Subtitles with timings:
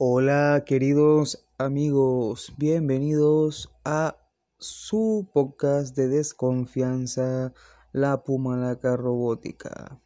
[0.00, 4.16] Hola queridos amigos, bienvenidos a
[4.56, 7.52] su podcast de desconfianza,
[7.90, 10.00] la Pumalaca Robótica.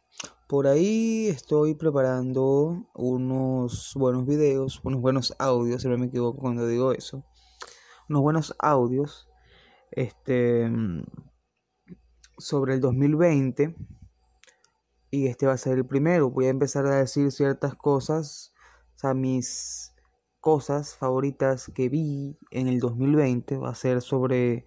[0.49, 6.65] Por ahí estoy preparando unos buenos videos, unos buenos audios, si no me equivoco cuando
[6.65, 7.23] digo eso.
[8.09, 9.29] Unos buenos audios
[9.91, 10.71] este
[12.39, 13.75] sobre el 2020
[15.11, 16.31] y este va a ser el primero.
[16.31, 18.52] Voy a empezar a decir ciertas cosas
[18.99, 19.93] sea, mis
[20.43, 24.65] cosas favoritas que vi en el 2020 va a ser sobre,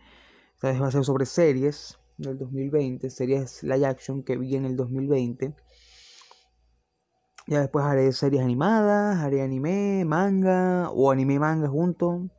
[0.59, 0.81] ¿sabes?
[0.81, 5.55] Va a ser sobre series del 2020, series live action que vi en el 2020.
[7.47, 12.31] Ya después haré series animadas, haré anime, manga o anime manga junto.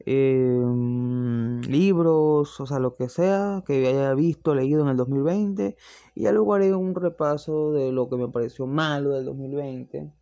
[0.00, 5.76] Em, libros, o sea, lo que sea que haya visto, leído en el 2020.
[6.14, 10.17] Y ya luego haré un repaso de lo que me pareció malo del 2020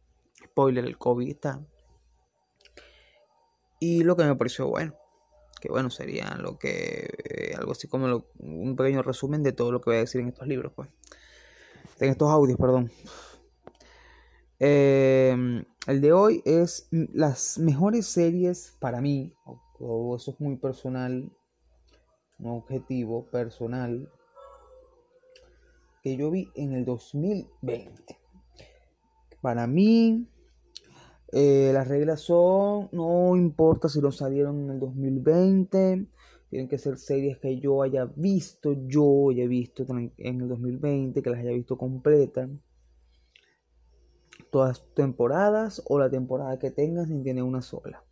[0.56, 1.60] spoiler, el COVID está.
[3.78, 4.94] Y lo que me pareció bueno,
[5.60, 9.82] que bueno, sería lo que, eh, algo así como un pequeño resumen de todo lo
[9.82, 10.88] que voy a decir en estos libros, pues.
[12.00, 12.90] En estos audios, perdón.
[14.58, 19.34] Em, el de hoy es las mejores series para mí,
[19.78, 21.30] eso es muy personal,
[22.38, 24.10] un objetivo personal,
[26.02, 28.18] que yo vi en el 2020.
[29.42, 30.26] Para mí,
[31.32, 36.06] eh, las reglas son, no importa si lo salieron en el 2020,
[36.50, 41.30] tienen que ser series que yo haya visto, yo haya visto en el 2020, que
[41.30, 42.48] las haya visto completas.
[44.50, 48.04] Todas temporadas o la temporada que tengas, ni tiene una sola.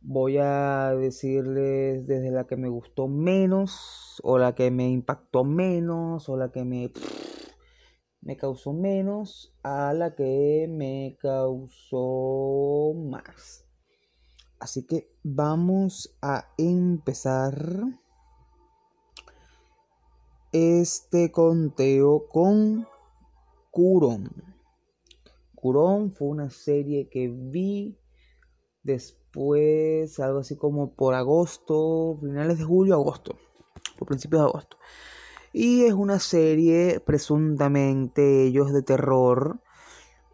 [0.00, 6.28] Voy a decirles desde la que me gustó menos, o la que me impactó menos,
[6.28, 6.90] o la que me
[8.24, 13.66] me causó menos a la que me causó más.
[14.58, 17.84] Así que vamos a empezar
[20.52, 22.88] este conteo con
[23.70, 24.30] Curón.
[25.54, 27.98] Curón fue una serie que vi
[28.82, 33.36] después, algo así como por agosto, finales de julio, agosto,
[33.98, 34.78] o principios de agosto.
[35.56, 39.60] Y es una serie presuntamente ellos de terror.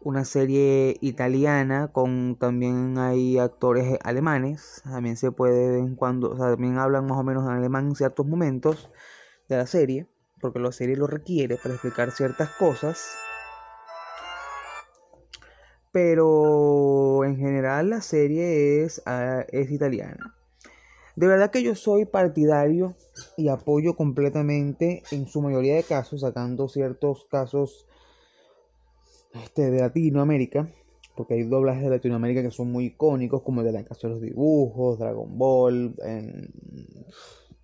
[0.01, 4.81] Una serie italiana con también hay actores alemanes.
[4.83, 7.95] También se puede en cuando, o sea, también hablan más o menos en alemán en
[7.95, 8.89] ciertos momentos
[9.47, 10.07] de la serie.
[10.39, 13.15] Porque la serie lo requiere para explicar ciertas cosas.
[15.91, 20.40] Pero en general la serie es, ah, es italiana.
[21.21, 22.95] De verdad que yo soy partidario
[23.37, 27.85] y apoyo completamente en su mayoría de casos, sacando ciertos casos
[29.35, 30.73] este, de Latinoamérica,
[31.15, 34.15] porque hay doblajes de Latinoamérica que son muy icónicos, como el de la Casa de
[34.15, 36.51] los Dibujos, Dragon Ball, en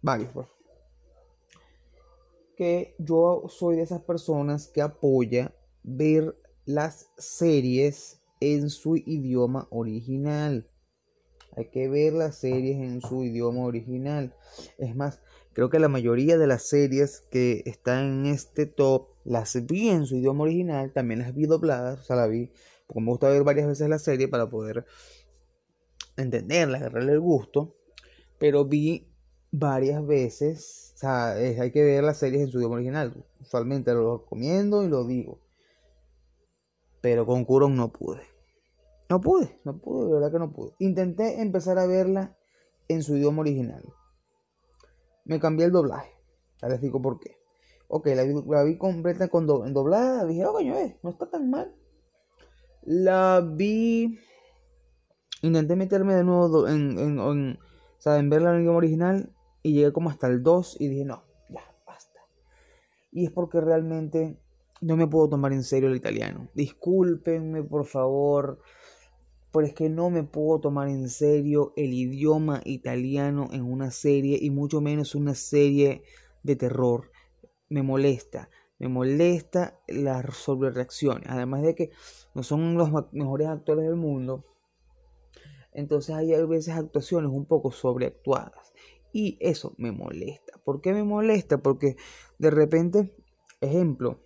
[0.03, 0.29] varios.
[0.33, 0.47] Pues.
[2.55, 5.51] Que yo soy de esas personas que apoya
[5.81, 10.69] ver las series en su idioma original.
[11.57, 14.35] Hay que ver las series en su idioma original.
[14.77, 15.21] Es más,
[15.53, 20.05] creo que la mayoría de las series que están en este top las vi en
[20.05, 20.93] su idioma original.
[20.93, 21.99] También las vi dobladas.
[21.99, 22.51] O sea, la vi.
[22.85, 24.85] Porque me gusta ver varias veces la serie para poder
[26.15, 27.75] entenderla, agarrarle el gusto.
[28.37, 29.07] Pero vi
[29.49, 30.93] varias veces.
[30.93, 33.25] O sea, hay que ver las series en su idioma original.
[33.41, 35.41] Usualmente lo recomiendo y lo digo.
[37.01, 38.36] Pero con Kuron no pude.
[39.09, 40.73] No pude, no pude, de verdad que no pude.
[40.79, 42.35] Intenté empezar a verla
[42.89, 43.83] en su idioma original.
[45.25, 46.11] Me cambié el doblaje.
[46.61, 47.37] Ya les digo por qué.
[47.87, 50.25] Ok, la vi, completa con en doblada.
[50.25, 51.73] Dije, oh, coño, eh, no está tan mal.
[52.83, 54.19] La vi.
[55.41, 57.59] Intenté meterme de nuevo en, en, en,
[58.05, 59.33] en verla en el idioma original.
[59.63, 62.19] Y llegué como hasta el 2 y dije, no, ya, basta.
[63.11, 64.37] Y es porque realmente
[64.81, 66.49] no me puedo tomar en serio el italiano.
[66.53, 68.59] Discúlpenme, por favor
[69.51, 74.37] pero es que no me puedo tomar en serio el idioma italiano en una serie
[74.41, 76.03] y mucho menos una serie
[76.43, 77.11] de terror.
[77.69, 78.49] Me molesta,
[78.79, 81.27] me molesta las sobrereacciones.
[81.29, 81.91] Además de que
[82.33, 84.45] no son los mejores actores del mundo,
[85.71, 88.73] entonces hay a veces actuaciones un poco sobreactuadas.
[89.13, 90.59] Y eso me molesta.
[90.63, 91.59] ¿Por qué me molesta?
[91.59, 91.95] Porque
[92.37, 93.15] de repente,
[93.61, 94.19] ejemplo,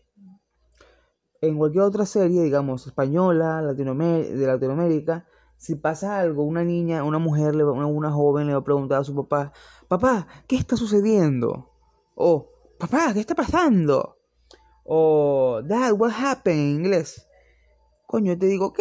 [1.41, 5.25] en cualquier otra serie, digamos, española, de Latinoamérica,
[5.57, 9.15] si pasa algo, una niña, una mujer, una, joven le va a preguntar a su
[9.15, 9.51] papá,
[9.87, 11.71] papá, ¿qué está sucediendo?
[12.15, 12.49] O,
[12.79, 14.17] papá, ¿qué está pasando?
[14.83, 16.59] O, Dad, what happened?
[16.59, 17.27] En inglés.
[18.07, 18.79] coño, te digo, ok,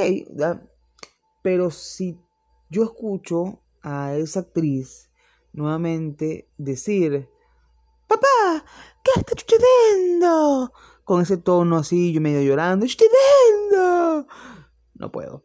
[1.43, 2.19] pero si
[2.69, 5.11] yo escucho a esa actriz
[5.53, 7.29] nuevamente decir,
[8.07, 8.65] papá,
[9.03, 10.73] ¿qué está sucediendo?
[11.11, 13.09] Con ese tono así, yo medio llorando, estoy
[13.69, 14.29] viendo.
[14.95, 15.45] No puedo.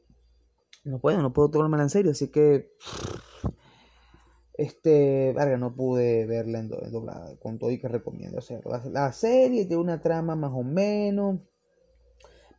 [0.83, 2.71] No puedo, no puedo tomarme en serio, así que
[4.53, 8.79] este, verga, no pude verla en, doblada, con todo y que recomiendo hacerlo.
[8.91, 11.39] La, serie tiene una trama más o menos,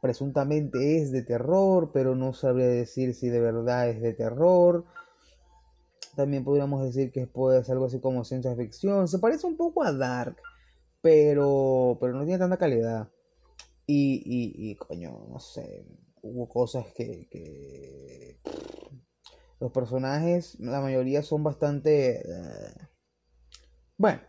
[0.00, 4.84] presuntamente es de terror, pero no sabría decir si de verdad es de terror.
[6.16, 9.06] También podríamos decir que puede ser algo así como ciencia ficción.
[9.06, 10.38] Se parece un poco a Dark,
[11.06, 13.12] pero, pero no tiene tanta calidad.
[13.86, 15.86] Y, y, y coño, no sé,
[16.20, 18.40] hubo cosas que, que
[19.60, 22.22] los personajes, la mayoría son bastante...
[22.28, 22.88] Eh,
[23.96, 24.20] bueno,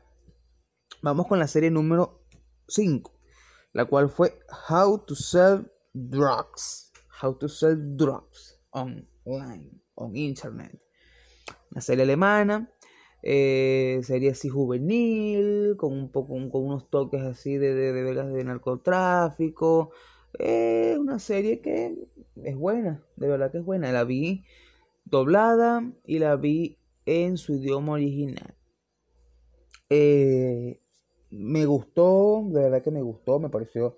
[1.01, 2.27] vamos con la serie número
[2.67, 3.11] 5,
[3.73, 4.37] la cual fue
[4.69, 6.93] How to Sell Drugs.
[7.23, 10.79] How to Sell Drugs online, on internet.
[11.71, 12.71] Una serie alemana,
[13.23, 18.43] eh, serie así juvenil, con un poco, con unos toques así de, de, de, de
[18.43, 19.91] narcotráfico.
[20.33, 21.95] Es eh, una serie que
[22.43, 23.91] es buena, de verdad que es buena.
[23.91, 24.43] La vi
[25.05, 28.55] doblada y la vi en su idioma original.
[29.89, 30.81] Eh,
[31.29, 33.97] me gustó, de verdad que me gustó, me pareció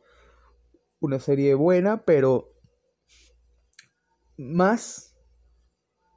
[1.00, 2.54] una serie buena, pero
[4.38, 5.18] más,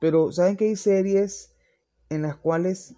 [0.01, 1.52] pero saben que hay series
[2.13, 2.97] en las cuales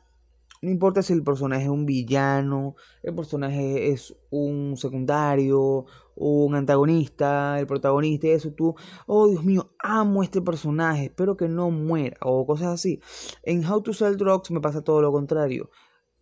[0.64, 5.84] no importa si el personaje es un villano, el personaje es un secundario,
[6.16, 8.74] un antagonista, el protagonista eso, tú,
[9.06, 13.00] oh Dios mío, amo este personaje, espero que no muera, o cosas así.
[13.42, 15.70] En How to Sell Drugs me pasa todo lo contrario.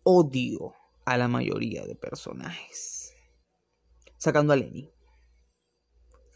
[0.03, 0.73] Odio
[1.05, 3.13] a la mayoría de personajes.
[4.17, 4.91] Sacando a Lenny.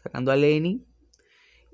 [0.02, 0.87] Sacando a Lenny.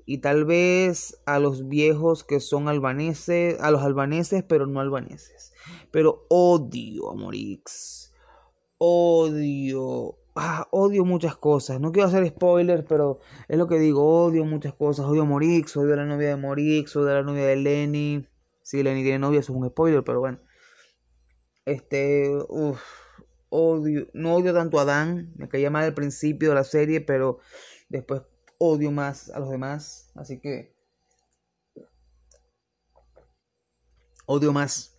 [0.05, 5.53] Y tal vez a los viejos que son albaneses, a los albaneses, pero no albaneses.
[5.91, 8.13] Pero odio a Morix.
[8.77, 11.79] Odio ah, odio muchas cosas.
[11.79, 14.25] No quiero hacer spoilers, pero es lo que digo.
[14.25, 15.05] Odio muchas cosas.
[15.05, 18.27] Odio a Morix, odio a la novia de Morix, odio a la novia de Lenny.
[18.61, 20.39] Si Lenny tiene novia, eso es un spoiler, pero bueno.
[21.65, 22.81] Este, uff,
[23.49, 25.33] odio, no odio tanto a Dan.
[25.35, 27.39] Me caía mal al principio de la serie, pero
[27.89, 28.23] después
[28.57, 30.11] odio más a los demás.
[30.15, 30.75] Así que
[34.25, 34.97] odio más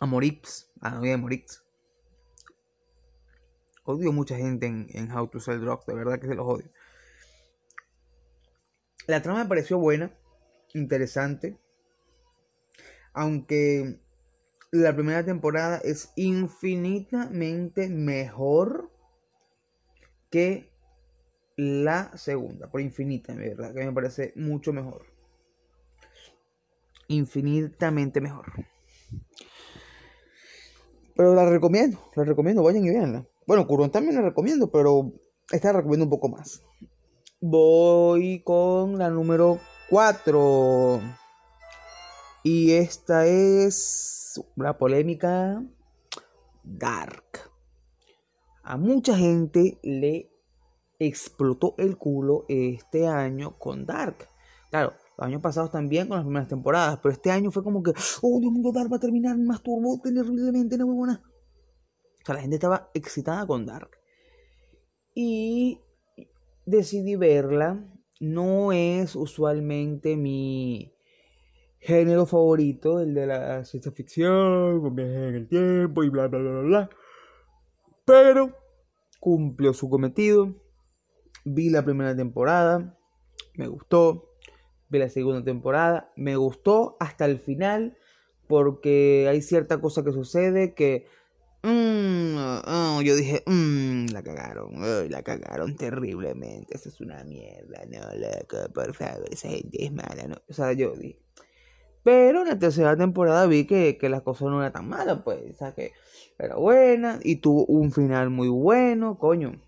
[0.00, 1.62] a Morix, a la novia de Morix.
[3.84, 6.68] Odio mucha gente en, How to Sell Drugs, de verdad que se los odio.
[9.06, 10.12] La trama me pareció buena,
[10.74, 11.56] interesante.
[13.12, 14.00] Aunque
[14.72, 18.90] la primera temporada es infinitamente mejor
[20.30, 20.75] que
[21.56, 22.70] la segunda.
[22.70, 25.06] Por infinita, de verdad, que me parece mucho mejor.
[27.08, 28.52] Infinitamente mejor.
[31.14, 33.26] Pero la recomiendo, la recomiendo, vayan y veanla.
[33.46, 35.12] Bueno, Curón también la recomiendo, pero
[35.50, 36.62] esta la recomiendo un poco más.
[37.40, 39.58] Voy con la número
[39.88, 41.00] 4.
[42.42, 45.62] Y esta es una polémica
[46.64, 47.50] dark.
[48.62, 50.30] A mucha gente le
[50.98, 54.28] explotó el culo este año con Dark.
[54.70, 57.92] Claro, los años pasados también con las primeras temporadas, pero este año fue como que,
[58.22, 61.22] oh Dios mío, Dark va a terminar, más turbo terriblemente, no muy buena
[62.26, 63.90] sea, la gente estaba excitada con Dark.
[65.14, 65.80] Y
[66.64, 67.84] decidí verla.
[68.18, 70.94] No es usualmente mi
[71.78, 76.38] género favorito, el de la ciencia ficción, con viajes en el tiempo y bla, bla,
[76.38, 76.90] bla, bla.
[78.04, 78.56] Pero
[79.20, 80.54] cumplió su cometido.
[81.46, 82.98] Vi la primera temporada,
[83.54, 84.32] me gustó.
[84.88, 87.96] Vi la segunda temporada, me gustó hasta el final
[88.46, 91.06] porque hay cierta cosa que sucede que
[91.68, 97.98] Mm, oh, yo dije, mm, la cagaron, la cagaron terriblemente, eso es una mierda, no,
[98.16, 100.36] loco, por favor, esa gente es mala, ¿no?
[100.48, 101.18] O sea, yo dije.
[102.04, 105.40] Pero en la tercera temporada vi que, que las cosas no eran tan malas, pues,
[105.50, 105.92] o sea, que
[106.38, 109.60] era buena y tuvo un final muy bueno, coño.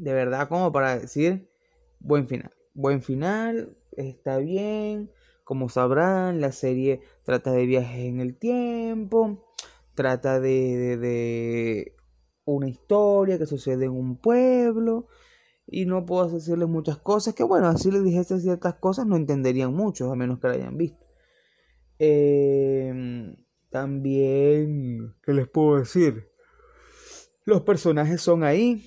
[0.00, 1.50] De verdad, como para decir,
[1.98, 2.52] buen final.
[2.74, 5.10] Buen final, está bien.
[5.44, 9.44] Como sabrán, la serie trata de viajes en el tiempo
[10.00, 11.94] trata de, de,
[12.46, 15.08] una historia que sucede en un pueblo
[15.66, 19.74] y no puedo decirles muchas cosas que bueno, así les dijese ciertas cosas no entenderían
[19.74, 21.06] mucho a menos que la hayan visto.
[21.98, 23.36] Em,
[23.68, 26.30] también, ¿qué les puedo decir?
[27.44, 28.82] Los personajes son ahí.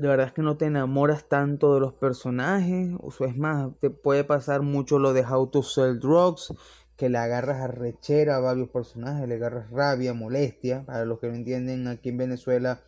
[0.00, 2.90] De verdad es que no te enamoras tanto de los personajes.
[3.00, 6.54] O es más, te puede pasar mucho lo de How to Sell Drugs,
[6.96, 10.84] que le agarras a rechera a varios personajes, le agarras rabia, molestia.
[10.86, 12.80] Para los que no entienden, aquí en Venezuela,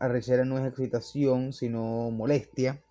[0.00, 2.82] arrechera no es excitación, sino molestia.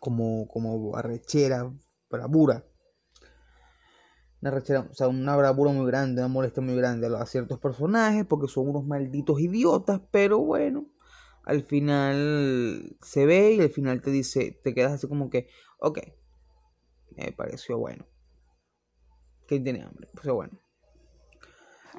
[0.00, 1.72] Como, como arrechera,
[2.10, 2.66] bravura.
[4.42, 8.26] Una arrechera, o sea, una bravura muy grande, una molestia muy grande a ciertos personajes,
[8.26, 10.93] porque son unos malditos idiotas, pero bueno
[11.44, 15.48] al final se ve y al final te dice, te quedas así como que,
[15.78, 15.98] ok,
[17.16, 18.06] me pareció bueno.
[19.46, 20.08] ¿Quién tiene hambre?
[20.14, 20.58] Pues bueno.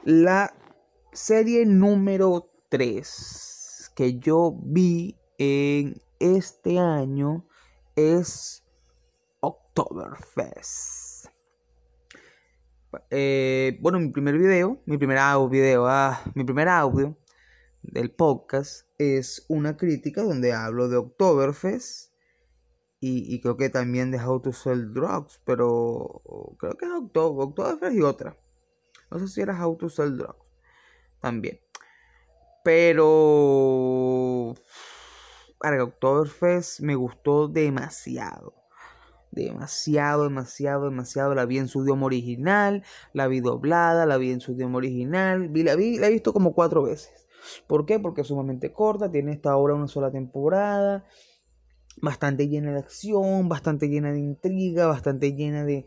[0.03, 0.53] La
[1.13, 7.47] serie número 3 que yo vi en este año
[7.95, 8.65] es
[9.39, 11.27] Oktoberfest.
[13.09, 17.17] Eh, bueno, mi primer video, mi primer audio, ah, mi primer audio
[17.81, 22.13] del podcast es una crítica donde hablo de Oktoberfest
[23.07, 26.23] y, creo que también de How to Sell Drugs, pero
[26.57, 28.35] creo que es Oktoberfest y otra.
[29.11, 30.43] No sé si era How to Sell Drugs
[31.21, 31.59] también.
[32.63, 34.55] Pero
[35.59, 38.55] para Oktoberfest me gustó demasiado.
[39.31, 41.35] Demasiado, demasiado, demasiado.
[41.35, 42.83] La vi en su idioma original,
[43.13, 45.51] la vi doblada, la vi en su idioma original.
[45.53, 47.24] la, vi, la he visto como cuatro veces.
[47.67, 47.99] ¿Por qué?
[47.99, 51.05] Porque es sumamente corta, tiene esta obra una sola temporada,
[52.01, 55.85] bastante llena de acción, bastante llena de intriga, bastante llena de,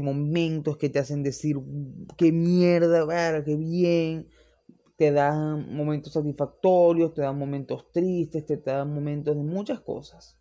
[0.00, 1.56] momentos que te hacen decir
[2.16, 4.28] qué mierda, qué bien.
[4.96, 10.38] Te dan momentos satisfactorios, te dan momentos tristes, te dan momentos de muchas cosas.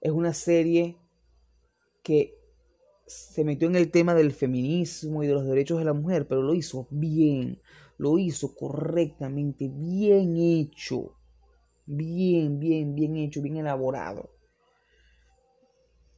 [0.00, 0.96] Es una serie
[2.02, 2.34] que
[3.06, 6.42] se metió en el tema del feminismo y de los derechos de la mujer, pero
[6.42, 7.60] lo hizo bien
[7.98, 11.16] lo hizo correctamente, bien hecho,
[11.84, 14.30] bien, bien, bien hecho, bien elaborado.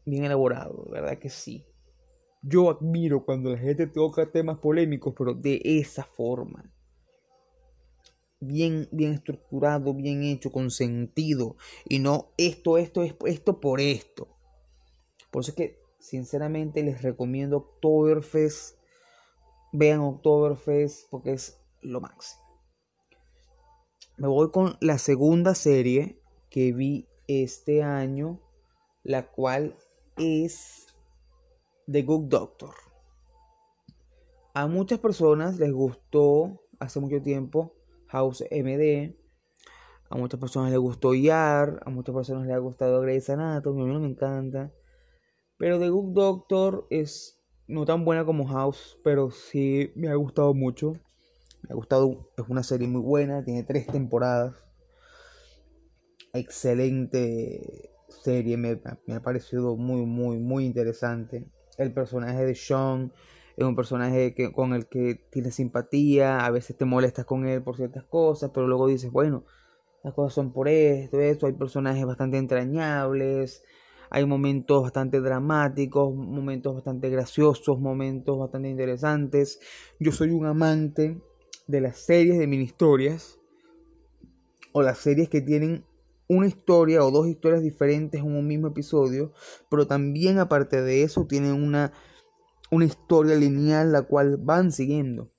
[0.04, 1.64] Bien elaborado, ¿verdad que sí?
[2.42, 6.70] Yo admiro cuando la gente toca temas polémicos, pero de esa forma.
[8.40, 11.56] Bien, bien estructurado, bien hecho, con sentido.
[11.86, 14.28] Y no esto, esto, esto por esto.
[15.30, 18.78] Por eso es que, sinceramente, les recomiendo Oktoberfest.
[19.72, 22.42] Vean Oktoberfest porque es lo máximo.
[24.16, 26.20] Me voy con la segunda serie
[26.50, 28.40] que vi este año,
[29.02, 29.76] la cual
[30.16, 30.86] es
[31.90, 32.74] The Good Doctor.
[34.52, 37.72] A muchas personas les gustó hace mucho tiempo
[38.08, 39.16] House MD.
[40.08, 41.80] A muchas personas les gustó YAR.
[41.86, 43.82] A muchas personas les ha gustado Grey's Anatomy.
[43.82, 44.72] A mí no me encanta.
[45.56, 48.98] Pero The Good Doctor es no tan buena como House.
[49.04, 50.94] Pero sí me ha gustado mucho.
[51.62, 54.54] Me ha gustado, es una serie muy buena, tiene tres temporadas.
[56.32, 58.80] Excelente serie, me,
[59.14, 61.46] ha parecido muy, muy, muy interesante.
[61.78, 63.12] El personaje de Sean
[63.56, 67.62] es un personaje que, con el que tienes simpatía, a veces te molestas con él
[67.62, 69.44] por ciertas cosas, pero luego dices, bueno,
[70.02, 73.62] las cosas son por esto, esto, hay personajes bastante entrañables,
[74.10, 79.60] hay momentos bastante dramáticos, momentos bastante graciosos, momentos bastante interesantes.
[79.98, 81.20] Yo soy un amante
[81.70, 83.38] de las series de mini historias
[84.72, 85.84] o las series que tienen
[86.28, 89.32] una historia o dos historias diferentes en un mismo episodio,
[89.68, 91.92] pero también aparte de eso tienen una,
[92.70, 95.30] una historia lineal la cual van siguiendo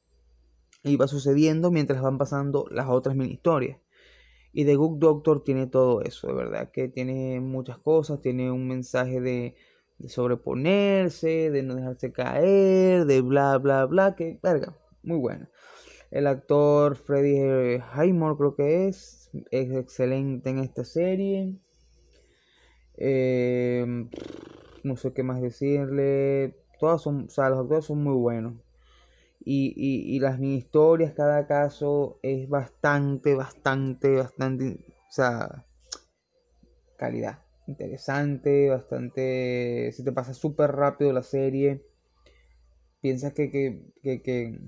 [0.83, 3.77] y va sucediendo mientras van pasando las otras mini historias.
[4.53, 8.67] Y The Good Doctor tiene todo eso, de verdad, que tiene muchas cosas, tiene un
[8.67, 9.55] mensaje de,
[9.97, 15.49] de sobreponerse, de no dejarse caer, de bla, bla, bla, que, verga, muy buena.
[16.11, 19.29] El actor Freddie Highmore creo que es.
[19.49, 21.55] Es excelente en esta serie.
[22.97, 23.85] Eh,
[24.83, 26.57] no sé qué más decirle.
[26.79, 28.55] Todas son, o sea, los actores son muy buenos.
[29.39, 35.65] Y, y, y las mini historias, cada caso es bastante, bastante, bastante, o sea,
[36.97, 37.39] calidad.
[37.67, 41.83] Interesante, bastante, se te pasa súper rápido la serie.
[43.01, 44.59] Piensas que, que, que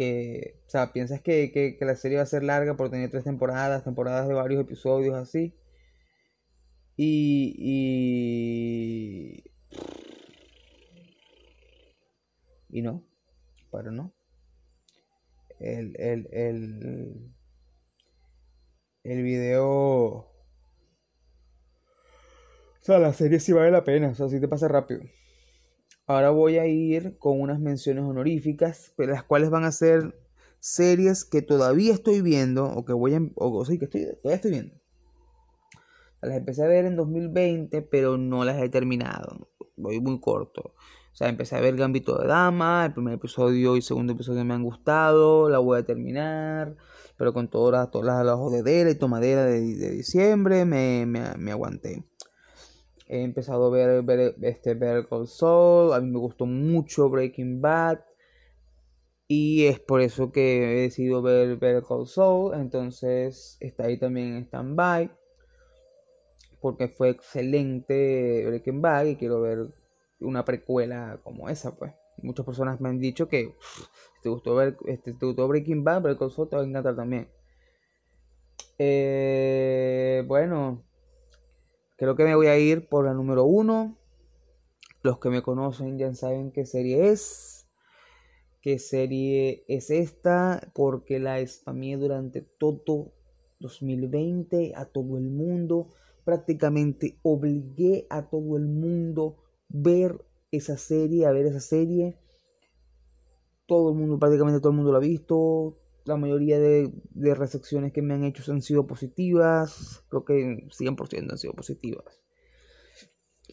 [0.00, 3.84] que, o sea, piensas que, la serie va a ser larga por tener tres temporadas,
[3.84, 5.54] temporadas de varios episodios así.
[6.96, 9.44] Y, y,
[12.70, 13.04] y no,
[13.70, 14.14] pero no.
[15.58, 17.34] El, el, el,
[19.04, 19.60] el video...
[22.80, 25.02] O sea, la serie sí vale la pena, o sea, sí te pasa rápido.
[26.10, 30.18] Ahora voy a ir con unas menciones honoríficas, las cuales van a ser
[30.58, 34.50] series que todavía estoy viendo, o que voy a, o, sí, que estoy, todavía estoy
[34.50, 34.74] viendo.
[36.20, 39.50] Las empecé a ver en 2020, pero no las he terminado.
[39.76, 40.74] Voy muy corto.
[41.12, 44.54] O sea, empecé a ver Gambito de Dama, el primer episodio y segundo episodio me
[44.54, 46.74] han gustado, la voy a terminar,
[47.16, 52.02] pero con todas todas las jodederas y tomadera de, de diciembre me, me, aguanté.
[53.12, 57.60] He empezado a ver, ver este Better Call Saul, a mí me gustó mucho Breaking
[57.60, 57.98] Bad,
[59.26, 64.36] y es por eso que he decidido ver Better Call Saul, entonces está ahí también
[64.36, 65.10] en stand-by,
[66.60, 69.66] porque fue excelente Breaking Bad y quiero ver
[70.20, 71.92] una precuela como esa, pues.
[72.22, 76.02] Muchas personas me han dicho que si te gustó ver, este, te gustó Breaking Bad,
[76.02, 77.28] pero el te va a encantar también.
[78.78, 80.84] Eh, bueno,
[82.00, 83.98] creo que me voy a ir por la número uno.
[85.02, 87.68] Los que me conocen ya saben qué serie es.
[88.62, 93.12] Qué serie es esta, porque la spamé durante todo
[93.58, 95.88] 2020 a todo el mundo.
[96.24, 99.36] Prácticamente obligué a todo el mundo
[99.68, 102.16] ver esa serie, a ver esa serie.
[103.66, 105.79] Todo el mundo, prácticamente todo el mundo lo ha visto.
[106.10, 110.04] La mayoría de, de recepciones que me han hecho han sido positivas.
[110.08, 112.20] Creo que 100% han sido positivas.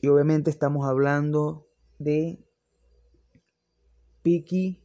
[0.02, 1.68] Y obviamente estamos hablando
[2.00, 2.44] de
[4.24, 4.84] Peaky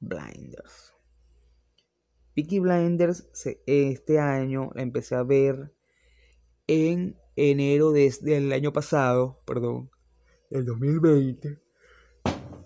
[0.00, 0.94] Blinders.
[2.34, 3.28] Peaky Blinders
[3.66, 5.74] este año la empecé a ver
[6.66, 9.90] en enero desde el año pasado, perdón
[10.50, 11.67] el 2020.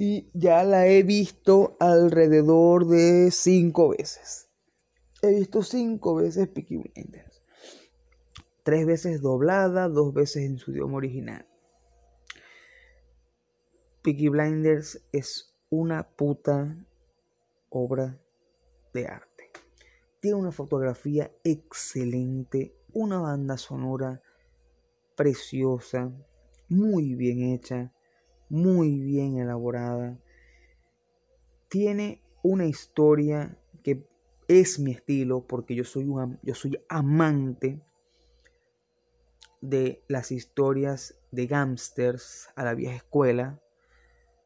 [0.04, 4.50] Y ya la he visto alrededor de cinco veces.
[5.22, 7.40] He visto cinco veces Peaky Blinders.
[8.64, 11.46] Tres veces doblada, dos veces en su idioma original.
[14.02, 16.84] Peaky Blinders es una puta
[17.68, 18.20] obra
[18.92, 19.52] de arte.
[20.18, 24.20] Tiene una fotografía excelente, una banda sonora
[25.14, 26.10] preciosa,
[26.68, 27.92] muy bien hecha,
[28.52, 30.18] muy bien elaborada.
[31.68, 34.06] Tiene una historia que
[34.46, 36.06] es mi estilo porque yo soy,
[36.42, 37.80] yo soy amante
[39.62, 43.58] de las historias de gángsters a la vieja escuela,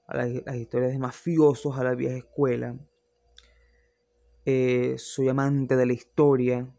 [0.07, 2.79] a las, historias de mafiosos a la vieja escuela.
[4.45, 6.73] Eh, soy amante de la historia.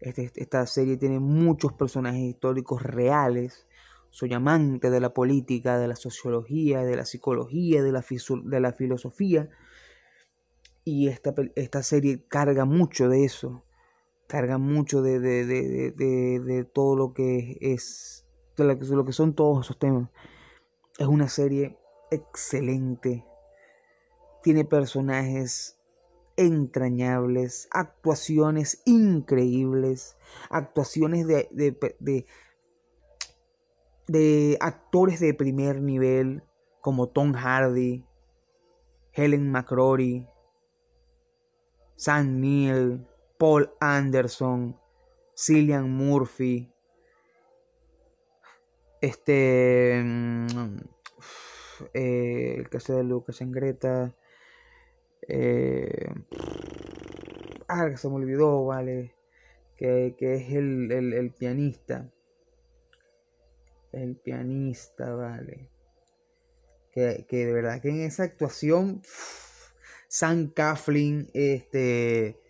[0.00, 3.67] Este, esta serie tiene muchos personajes históricos reales
[4.10, 8.04] soy amante de la política, de la sociología, de la psicología, de la,
[8.44, 9.48] de la filosofía.
[10.84, 13.64] Y esta, esta, serie carga mucho de eso.
[14.26, 18.26] Carga mucho de, de, de, todo lo que es.
[18.56, 20.08] Lo que son todos esos temas.
[20.98, 21.78] Es una serie
[22.10, 23.24] excelente.
[24.42, 25.78] Tiene personajes
[26.36, 30.16] entrañables, actuaciones increíbles,
[30.50, 32.26] actuaciones de
[34.60, 36.42] actores de primer nivel
[36.80, 38.04] como Tom Hardy,
[39.12, 40.26] Helen McCrory,
[41.96, 43.06] Sam Neill,
[43.38, 44.78] Paul Anderson,
[45.36, 46.72] Cillian Murphy,
[49.00, 50.76] este, mm,
[51.94, 54.14] eh, el que de Lucas en Greta,
[55.28, 56.12] eh,
[57.68, 59.14] ah, se me olvidó, vale,
[59.76, 62.10] que, es el, el pianista
[63.92, 65.70] el pianista, vale.
[66.92, 69.02] Que, de verdad que en esa actuación,
[70.08, 72.40] Sam Coughlin, este,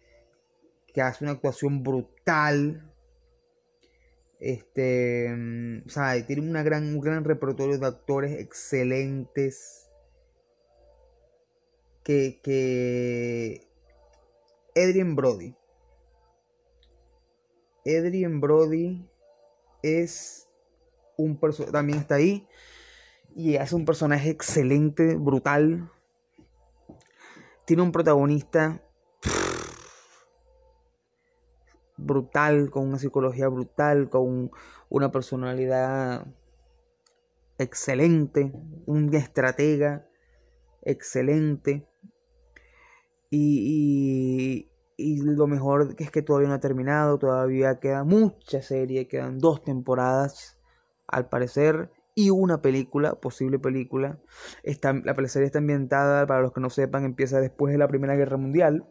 [0.94, 2.90] que hace una actuación brutal.
[4.40, 9.90] Este, mm, o sea, tiene una gran, un gran repertorio de actores excelentes.
[12.02, 13.68] Que, que
[14.74, 15.54] Adrian Brody.
[17.84, 19.06] Adrian Brody
[19.82, 20.47] es
[21.18, 21.38] un
[21.72, 22.46] también está ahí
[23.34, 25.90] y hace un personaje excelente, brutal.
[27.66, 28.82] Tiene un protagonista
[31.96, 34.50] brutal, con una psicología brutal, con
[34.88, 36.26] una personalidad
[37.58, 38.52] excelente,
[38.86, 40.06] un estratega
[40.82, 41.86] excelente.
[43.30, 49.06] Y, y, y, lo mejor es que todavía no ha terminado, todavía queda mucha serie,
[49.08, 50.57] quedan dos temporadas
[51.08, 54.18] al parecer, y una película, posible película.
[54.64, 58.16] Está, la serie está ambientada, para los que no sepan, empieza después de la Primera
[58.16, 58.88] Guerra Mundial.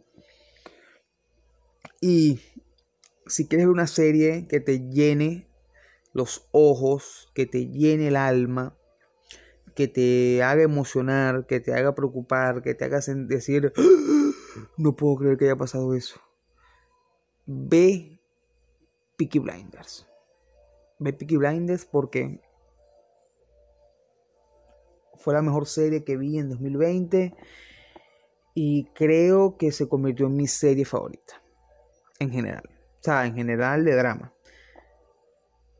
[2.00, 2.40] Y
[3.26, 5.46] si quieres ver una serie que te llene
[6.14, 8.78] los ojos, que te llene el alma,
[9.76, 14.32] que te haga emocionar, que te haga preocupar, que te haga decir, ¡Ah!
[14.78, 16.22] no puedo creer que haya pasado eso.
[17.46, 18.22] Ve
[19.18, 20.07] Peaky Blinders
[21.00, 22.42] ver Peaky Blinders porque
[25.16, 27.34] fue la mejor serie que vi en 2020
[28.54, 31.42] y creo que se convirtió en mi serie favorita
[32.20, 32.64] en general.
[32.68, 34.34] O sea, en general de drama.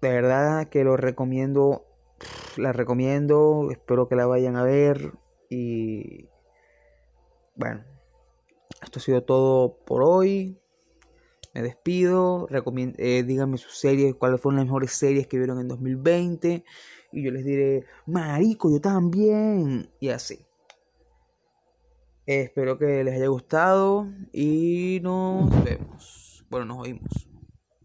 [0.02, 1.86] De verdad que lo recomiendo,
[2.56, 5.14] la recomiendo, espero que la vayan a ver
[5.50, 6.30] y
[7.56, 7.84] bueno,
[8.84, 10.62] esto ha sido todo por hoy.
[11.58, 12.48] Me despido.
[12.52, 16.64] Eh, díganme sus series, cuáles fueron las mejores series que vieron en 2020.
[17.12, 19.90] Y yo les diré, Marico, yo también.
[20.00, 20.46] Y así.
[22.28, 26.46] espero que les haya gustado y nos vemos.
[26.48, 27.27] Bueno, nos oímos.